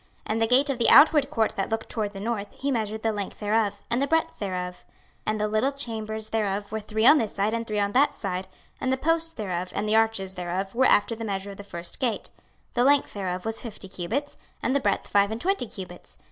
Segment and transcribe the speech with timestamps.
[0.01, 3.03] 26:040:020 And the gate of the outward court that looked toward the north, he measured
[3.03, 4.83] the length thereof, and the breadth thereof.
[5.27, 8.15] 26:040:021 And the little chambers thereof were three on this side and three on that
[8.15, 8.47] side;
[8.79, 11.99] and the posts thereof and the arches thereof were after the measure of the first
[11.99, 12.31] gate:
[12.73, 16.17] the length thereof was fifty cubits, and the breadth five and twenty cubits.